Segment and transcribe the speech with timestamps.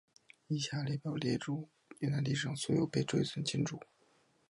[0.47, 1.69] 以下的列表列出
[1.99, 3.79] 越南历史上所有被追尊君主。